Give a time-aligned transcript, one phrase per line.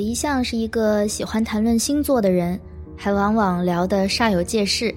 [0.00, 2.58] 一向是一个喜欢谈论星座的人，
[2.96, 4.94] 还往往聊得煞有介事。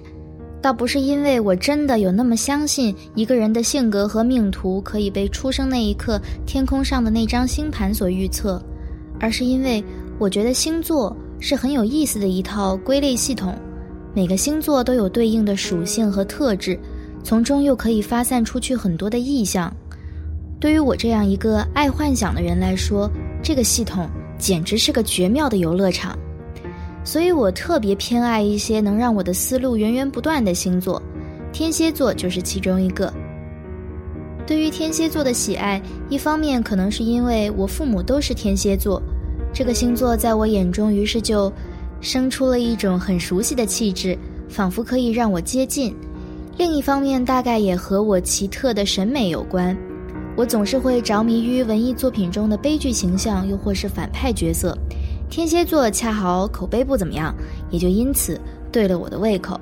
[0.61, 8.63] 倒不是因为我真的有那么相信一个人的性格和命途可以被出生那一刻天空上的那张星盘所预测，
[9.19, 9.83] 而是因为
[10.17, 13.53] 我觉得星座是很有意思的一套归类系统，
[14.13, 16.79] 每个星座都有对应的属性和特质，
[17.23, 19.73] 从中又可以发散出去很多的意象。
[20.61, 23.11] 对于我这样一个爱幻想的人来说，
[23.43, 24.09] 这个系统
[24.43, 26.19] 简直是个绝妙的游乐场。
[27.05, 31.01] 所以我特别偏爱一些能让我的思路源源不断的星座，
[31.53, 33.11] 天蝎座就是其中一个。
[34.45, 39.01] 对于天蝎座的喜爱，一方面可能是因为我父母都是天蝎座，
[39.53, 41.51] 这个星座在我眼中于是就
[42.01, 44.17] 生出了一种很熟悉的气质，
[44.49, 45.93] 仿佛可以让我接近；
[46.57, 49.77] 另一方面，大概也和我奇特的审美有关，
[50.35, 54.77] 我总是会着迷于文艺作品中的悲剧形象，又或是反派角色。
[55.29, 57.35] 天蝎座恰好口碑不怎么样，
[57.69, 58.39] 也就因此
[58.71, 59.59] 对了我的胃口。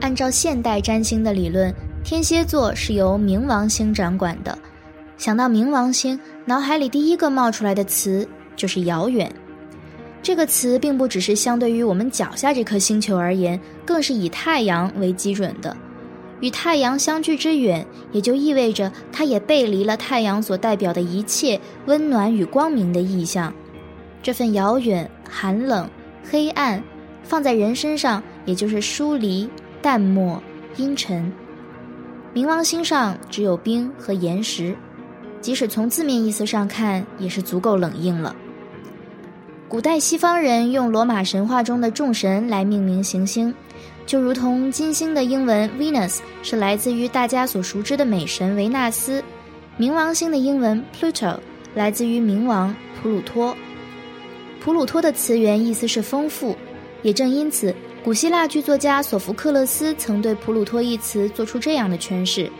[0.00, 4.58] 按照现代占星的理论，天蝎座是由冥王星掌管的。
[5.18, 9.30] 想到冥王星，脑海里第一个冒出来的词就是遥远。
[10.22, 15.76] 这个词并不只是相对于我们脚下这颗星球而言，更是以太阳为基准的。
[16.42, 23.54] 与太阳相距之远，也就意味着它也背离了太阳所代表的一切温暖与光明的意象。
[24.20, 25.88] 这份遥远、寒冷、
[26.28, 26.82] 黑暗，
[27.22, 29.48] 放在人身上，也就是疏离、
[29.80, 30.42] 淡漠、
[30.76, 31.32] 阴沉。
[32.34, 34.74] 冥王星上只有冰和岩石，
[35.40, 38.34] 即使从字面意思上看，也是足够冷硬了。
[39.68, 43.54] 古代西方人用罗马神话中的众神来命名行星，
[44.12, 49.24] 就如同金星的英文 Venus 是来自于大家所熟知的美神维纳斯，
[49.78, 51.38] 冥王星的英文 Pluto
[51.74, 53.56] 来自于冥王普鲁托。
[54.60, 56.54] 普鲁托的词源意思是丰富，
[57.00, 57.74] 也正因此，
[58.04, 62.52] 古希腊剧作家索福克勒斯曾对普鲁托一词做出这样的诠释：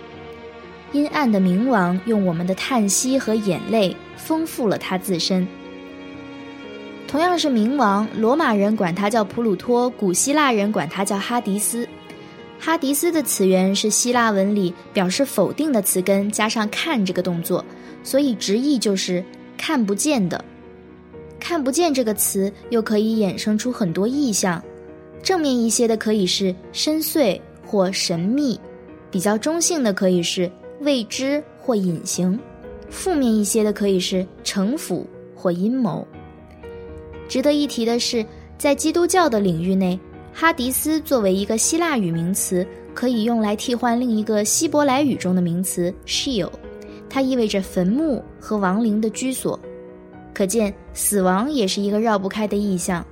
[0.92, 5.46] 阴暗的冥王用我们的叹息和眼泪丰富了他自身。
[7.12, 11.86] 同样是冥王，罗马人管他叫普鲁托，古希腊人管他叫哈迪斯。
[12.58, 17.62] 哈迪斯的词源是希腊文里表示否定的词根加上看这个动作，
[18.02, 19.22] 所以直译就是
[19.58, 20.42] 看不见的。
[21.38, 24.64] 看不见这个词又可以衍生出很多意象，
[25.22, 28.58] 正面一些的可以是深邃或神秘，
[29.10, 32.40] 比较中性的可以是未知或隐形，
[32.88, 35.06] 负面一些的可以是城府
[35.36, 36.08] 或阴谋。
[37.32, 38.22] 值得一提的是，
[38.59, 39.98] 在基督教的领域内，
[40.34, 46.50] 哈迪斯作为一个希腊语名词，可以用来替换另一个希伯来语中的名词 Sheol，
[47.09, 49.59] 它意味着坟墓和亡灵的居所。
[50.34, 53.03] 可见，死亡也是一个绕不开的意象。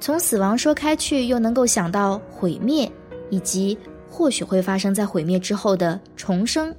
[0.00, 2.90] 从死亡说开去，又能够想到毁灭，
[3.28, 6.74] 以及或许会发生在毁灭之后的重生。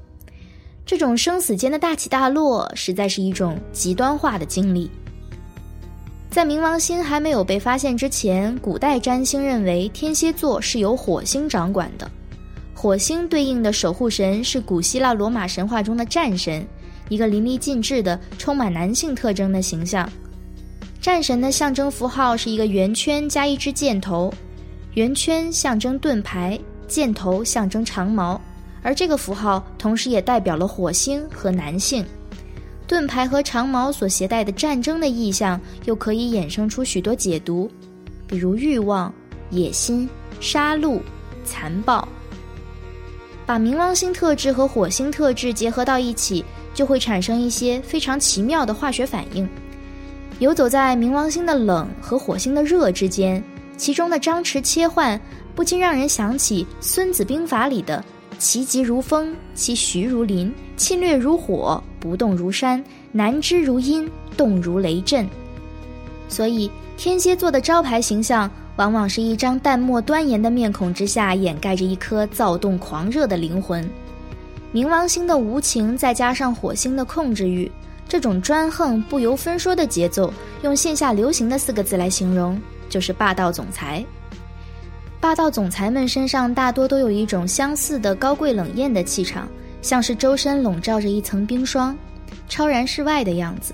[0.85, 4.91] 这种生死间的大起大落，实在是一种极端化的经历。
[6.31, 12.09] 在冥王星还没有被发现之前，古代占星认为天蝎座是由火星掌管的。
[12.73, 16.65] 火星对应的守护神是古希腊罗马神话中的战神。
[17.09, 20.09] 一个淋漓尽致的、充满男性特征的形象。
[21.01, 24.33] 战神的象征符号是一个圆圈加一支箭头，
[24.93, 28.39] 圆圈象征盾牌，箭头象征长矛，
[28.81, 32.05] 而这个符号同时也代表了火星和男性。
[32.91, 37.71] 盾牌和长矛所携带的战争的意象，又可以衍生出许多解读，
[38.27, 39.13] 比如欲望、
[39.49, 40.09] 野心、
[40.41, 40.99] 杀戮、
[41.45, 42.05] 残暴。
[43.45, 46.43] 把冥王星特质和火星特质结合到一起。
[46.73, 49.47] 就会产生一些非常奇妙的化学反应，
[50.39, 53.43] 游走在冥王星的冷和火星的热之间，
[53.75, 55.19] 其中的张弛切换
[55.53, 58.03] 不禁让人想起《孙子兵法》里的
[58.41, 65.29] “其疾如风，其徐如林，侵略如火，不动如山，难知如阴，动如雷震”。
[66.27, 73.87] 所以，天蝎座的招牌形象往往是一张淡漠端严的面孔之下，掩盖着一颗躁动狂热的灵魂。
[74.73, 77.71] 冥王星的无情，再加上火星的控制欲，
[78.09, 80.33] 这种专横不由分说的节奏，
[80.63, 82.59] 用线下流行的四个字来形容，
[82.89, 84.03] 就是霸道总裁。
[85.21, 89.47] 霸道总裁们身上大多都有一种相似的高贵冷艳的气场，
[89.79, 91.95] 像是周身笼罩着一层冰霜，
[92.49, 93.71] 超然世外的样子。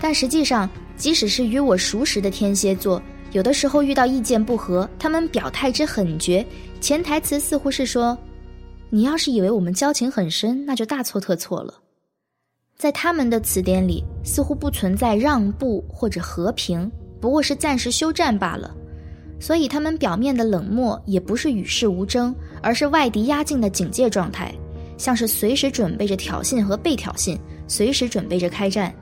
[0.00, 3.00] 但实际上，即使是与我熟识的天蝎座，
[3.32, 6.44] 有的时候遇到意见不合，他们表态之狠绝，
[6.80, 8.16] 潜台词似乎是说。
[8.88, 11.74] 你要是以为我们交情很深，那就大错特错了。
[12.78, 16.90] 在他们的词典里，似乎不存在让步或者和平，
[17.20, 18.74] 不过是暂时休战罢了。
[19.40, 24.54] 所以，他们表面的冷漠也不是与世无争，而是外敌压境的警戒状态，
[24.96, 27.36] 像是随时准备着挑衅和被挑衅，
[27.68, 28.94] 随时准备着开战。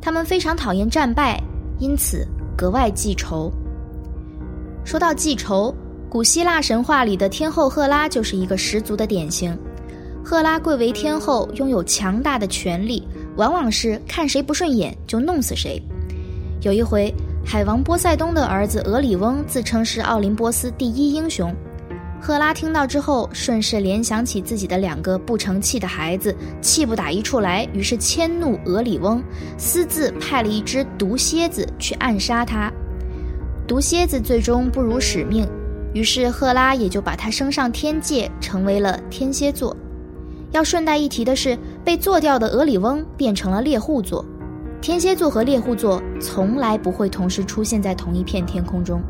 [0.00, 1.42] 他们非常讨厌战败，
[1.80, 2.26] 因此
[2.56, 3.50] 格外记仇。
[4.84, 5.74] 说到记仇，
[6.08, 9.56] 古希腊神话里的天后赫拉就是一个十足的典型。
[10.22, 13.06] 赫拉贵为天后，拥有强大的权力，
[13.36, 15.82] 往往是看谁不顺眼就弄死谁。
[16.60, 17.12] 有一回，
[17.46, 21.54] 海王波塞冬的儿子俄里翁自称是奥林波斯第一英雄，
[22.20, 29.22] 赫拉听到之后，顺势联想起自己的两个不成器的孩子，气不打一处来，于是迁怒俄里翁，
[29.58, 32.72] 私自派了一只毒蝎子去暗杀他。
[33.68, 35.46] 毒蝎子最终不辱使命，
[35.92, 39.76] 于是赫拉也就把他升上天界，成为了天蝎座。
[40.50, 44.24] 要顺带一提的是，被做掉的俄里翁变成了猎户座，
[44.84, 49.02] 天蝎座和猎户座从来不会同时出现在同一片天空中。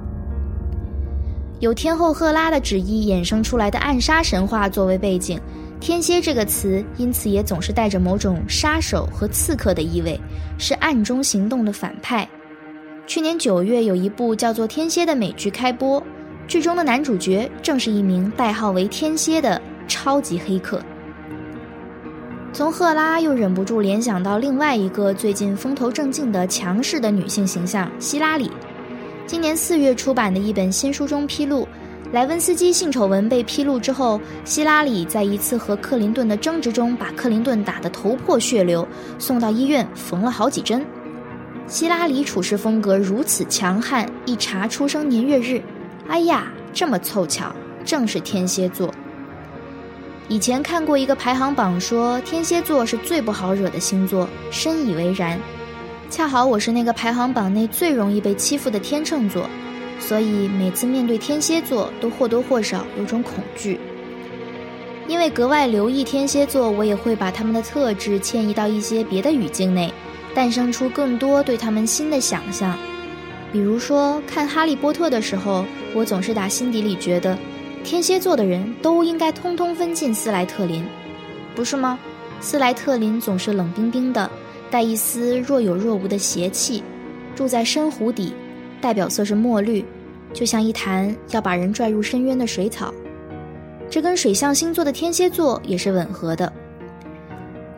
[1.58, 5.36] 有天后赫拉的旨意衍生出来的暗杀神话作为背景，
[5.80, 10.16] 天蝎这个词因此也总是带着某种杀手和刺客的意味，
[10.58, 12.28] 是暗中行动的反派。
[13.04, 16.00] 去年九月有一部叫做《天蝎》的美剧开播，
[16.46, 20.80] 剧中的男主角正是一名代号为天蝎的超级黑客。
[22.54, 28.48] 从赫拉又忍不住联想到另外一个最近风头正劲的强势的女性形象希拉里。
[29.26, 31.66] 今年四月出版的一本新书中披露，
[32.12, 38.86] 莱温斯基性丑闻被披露之后，希拉里在一次和克林顿的争执中把克林顿打得头破血流，
[39.18, 40.86] 送到医院缝了好几针。
[41.66, 45.60] 希拉里处事风格如此强悍，一查出生年月日，
[46.06, 47.52] 哎呀，这么凑巧，
[47.84, 48.94] 正是天蝎座。
[50.26, 55.38] 以前看过一个排行榜，说天蝎座是最不好惹的星座，深以为然。
[56.08, 59.46] 恰好我是那个排行榜内最容易被欺负的天秤座，
[60.00, 63.78] 所以每次面对天蝎座都或多或少有种恐惧。
[65.06, 69.92] 因为格外留意天蝎座，我也会把他们的特质迁移到一些别的语境内，
[70.34, 72.74] 诞生出更多对他们新的想象。
[73.52, 77.36] 比如说看《哈利波特》的时候，我总是打心底里觉得。
[77.84, 80.82] 天蝎座的人都应该通通分进斯莱特林，
[81.54, 81.98] 不是吗？
[82.40, 84.28] 斯莱特林总是冷冰冰的，
[84.70, 86.82] 带一丝若有若无的邪气，
[87.36, 88.32] 住在深湖底，
[88.80, 89.84] 代表色是墨绿，
[90.32, 92.92] 就像一潭要把人拽入深渊的水草。
[93.90, 96.50] 这跟水象星座的天蝎座也是吻合的。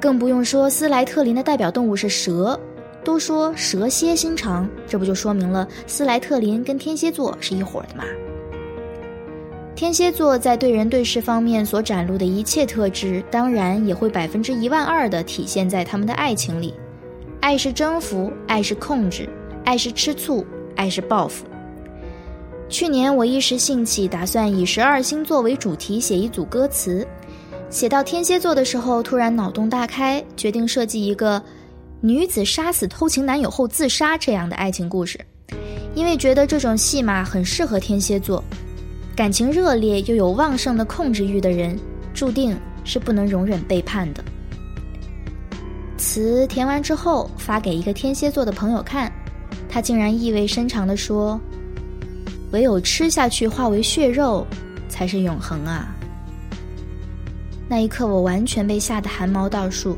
[0.00, 2.58] 更不用说斯莱特林的代表动物是蛇，
[3.02, 8.04] 都说蛇蝎心肠，这不就说明了斯莱特林跟天蝎座是一伙的吗？
[9.76, 16.72] 天蝎座在对人对事方面所展露的一切特质，当然也会百分之一万二的体现在他们的爱情里。
[17.40, 19.28] 爱是征服，爱是控制，
[19.66, 20.42] 爱是吃醋，
[20.76, 21.44] 爱是报复。
[22.70, 27.06] 去年我一时兴起，打算以十二星座为主题写一组歌词。
[27.68, 31.40] 写到天蝎座的时候，突然脑洞大开，决定设计一个
[32.00, 35.20] 女子杀死偷情男友后自杀这样的爱情故事，
[35.94, 38.42] 因为觉得这种戏码很适合天蝎座。
[39.16, 41.74] 感情热烈又有旺盛的控制欲的人，
[42.12, 42.54] 注定
[42.84, 44.22] 是不能容忍背叛的。
[45.96, 49.10] 词填完之后，发给一个天蝎座的朋友看，
[49.70, 51.40] 他竟然意味深长地说
[52.52, 54.46] ：“唯有吃下去化为血肉，
[54.86, 55.96] 才是永恒啊！”
[57.66, 59.96] 那一刻，我完全被吓得汗毛倒竖。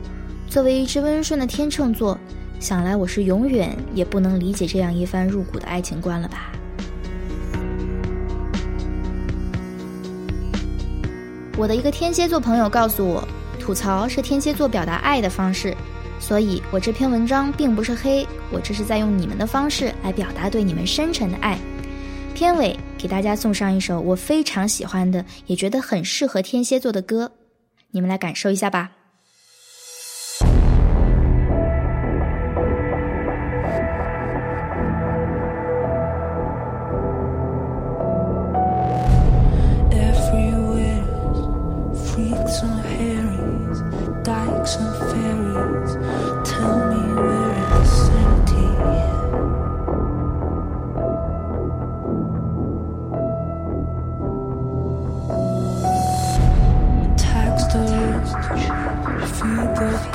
[0.48, 2.16] 作为一只温顺的天秤座，
[2.60, 6.52] 想来我是永远也不能理解这样一番入骨的爱情观了吧。
[11.58, 13.26] 我的一个天蝎座朋友告诉我，
[13.58, 15.76] 吐槽是天蝎座表达爱的方式，
[16.20, 21.58] 所以我这篇文章并不是黑，我这是在用你们的方式来表达对你们深沉的爱。
[22.32, 27.32] 片尾给大家送上一首我非常喜欢的，也觉得很适合天蝎座的歌，
[27.90, 28.92] 你们来感受一下吧。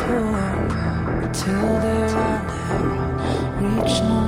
[0.06, 4.23] pull up till they're on their reach.